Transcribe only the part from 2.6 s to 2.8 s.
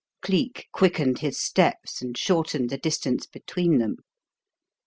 the